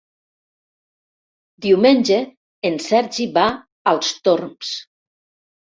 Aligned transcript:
Diumenge 1.65 2.17
en 2.71 2.81
Sergi 2.87 3.29
va 3.39 3.47
als 3.95 4.13
Torms. 4.27 4.75